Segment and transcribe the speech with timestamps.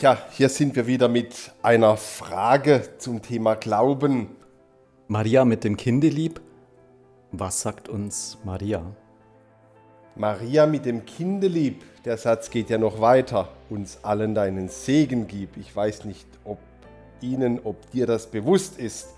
[0.00, 4.30] Tja, hier sind wir wieder mit einer Frage zum Thema Glauben.
[5.08, 6.40] Maria mit dem Kindelieb.
[7.32, 8.82] Was sagt uns Maria?
[10.16, 15.58] Maria mit dem Kindelieb, der Satz geht ja noch weiter, uns allen deinen Segen gib.
[15.58, 16.60] Ich weiß nicht, ob
[17.20, 19.08] Ihnen, ob dir das bewusst ist.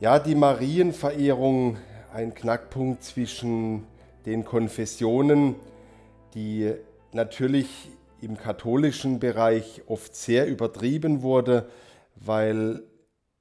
[0.00, 1.76] Ja, die Marienverehrung,
[2.12, 3.86] ein Knackpunkt zwischen
[4.26, 5.54] den Konfessionen,
[6.34, 6.74] die
[7.12, 7.68] natürlich
[8.20, 11.68] im katholischen Bereich oft sehr übertrieben wurde,
[12.16, 12.82] weil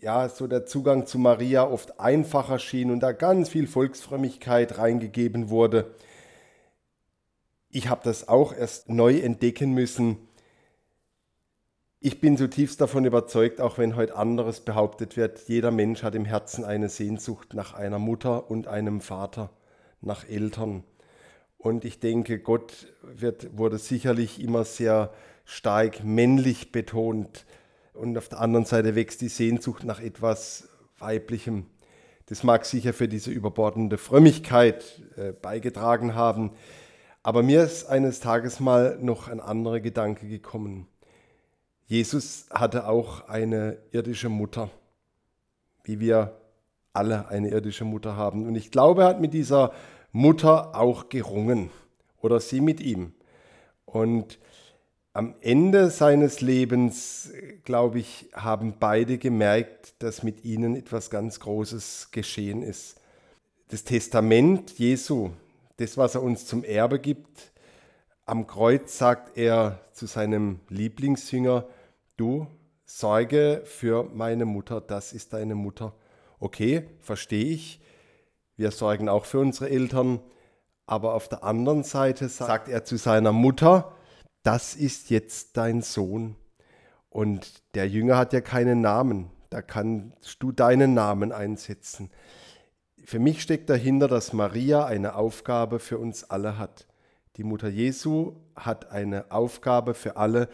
[0.00, 5.50] ja so der Zugang zu Maria oft einfacher schien und da ganz viel Volksfrömmigkeit reingegeben
[5.50, 5.94] wurde.
[7.70, 10.16] Ich habe das auch erst neu entdecken müssen.
[12.00, 16.24] Ich bin zutiefst davon überzeugt, auch wenn heute anderes behauptet wird, jeder Mensch hat im
[16.24, 19.50] Herzen eine Sehnsucht nach einer Mutter und einem Vater,
[20.00, 20.84] nach Eltern.
[21.58, 25.12] Und ich denke, Gott wird, wurde sicherlich immer sehr
[25.44, 27.44] stark männlich betont.
[27.92, 31.66] Und auf der anderen Seite wächst die Sehnsucht nach etwas Weiblichem.
[32.26, 36.52] Das mag sicher für diese überbordende Frömmigkeit äh, beigetragen haben.
[37.22, 40.86] Aber mir ist eines Tages mal noch ein anderer Gedanke gekommen.
[41.86, 44.70] Jesus hatte auch eine irdische Mutter,
[45.84, 46.38] wie wir
[46.92, 48.46] alle eine irdische Mutter haben.
[48.46, 49.72] Und ich glaube, er hat mit dieser
[50.12, 51.70] Mutter auch gerungen
[52.20, 53.12] oder sie mit ihm.
[53.84, 54.38] Und
[55.12, 57.32] am Ende seines Lebens,
[57.64, 63.00] glaube ich, haben beide gemerkt, dass mit ihnen etwas ganz Großes geschehen ist.
[63.68, 65.30] Das Testament Jesu,
[65.76, 67.52] das, was er uns zum Erbe gibt,
[68.26, 71.66] am Kreuz sagt er zu seinem Lieblingsjünger,
[72.16, 72.46] du
[72.84, 75.94] sorge für meine Mutter, das ist deine Mutter.
[76.38, 77.80] Okay, verstehe ich.
[78.58, 80.20] Wir sorgen auch für unsere Eltern.
[80.84, 83.92] Aber auf der anderen Seite sagt er zu seiner Mutter,
[84.42, 86.34] das ist jetzt dein Sohn.
[87.08, 89.30] Und der Jünger hat ja keinen Namen.
[89.50, 92.10] Da kannst du deinen Namen einsetzen.
[93.04, 96.88] Für mich steckt dahinter, dass Maria eine Aufgabe für uns alle hat.
[97.36, 100.48] Die Mutter Jesu hat eine Aufgabe für alle,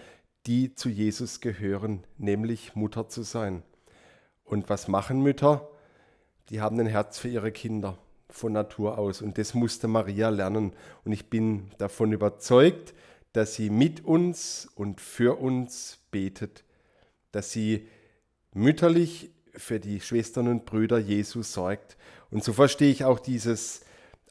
[0.47, 3.63] die zu Jesus gehören, nämlich Mutter zu sein.
[4.45, 5.71] Und was machen Mütter?
[6.51, 9.23] Die haben ein Herz für ihre Kinder von Natur aus.
[9.23, 10.73] Und das musste Maria lernen.
[11.05, 12.95] Und ich bin davon überzeugt,
[13.33, 16.65] dass sie mit uns und für uns betet,
[17.33, 17.89] dass sie
[18.53, 21.97] mütterlich für die Schwestern und Brüder Jesu sorgt.
[22.31, 23.83] Und so verstehe ich auch dieses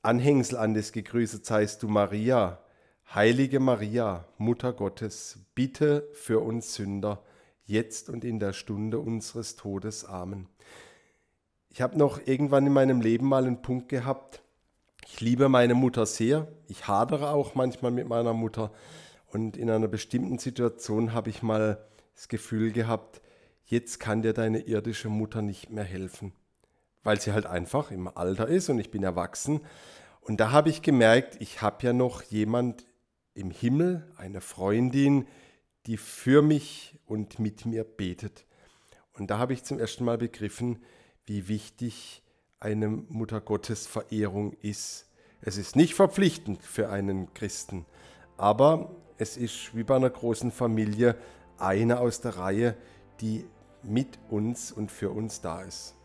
[0.02, 2.60] Anhängsel an das Gegrüßet seist du Maria,
[3.14, 7.24] heilige Maria, Mutter Gottes, bitte für uns Sünder,
[7.66, 10.04] jetzt und in der Stunde unseres Todes.
[10.04, 10.48] Amen.
[11.76, 14.44] Ich habe noch irgendwann in meinem Leben mal einen Punkt gehabt.
[15.08, 16.48] Ich liebe meine Mutter sehr.
[16.68, 18.72] Ich hadere auch manchmal mit meiner Mutter.
[19.26, 23.24] Und in einer bestimmten Situation habe ich mal das Gefühl gehabt,
[23.66, 26.34] jetzt kann dir deine irdische Mutter nicht mehr helfen.
[27.02, 29.62] Weil sie halt einfach im Alter ist und ich bin erwachsen.
[30.22, 32.86] Und da habe ich gemerkt, ich habe ja noch jemand
[33.34, 35.26] im Himmel, eine Freundin,
[35.88, 38.46] die für mich und mit mir betet.
[39.14, 40.78] Und da habe ich zum ersten Mal begriffen,
[41.26, 42.22] wie wichtig
[42.60, 45.10] eine Muttergottesverehrung ist.
[45.42, 47.86] Es ist nicht verpflichtend für einen Christen,
[48.38, 51.18] aber es ist wie bei einer großen Familie
[51.58, 52.76] eine aus der Reihe,
[53.22, 53.46] die
[53.84, 55.96] mit uns und für uns da ist.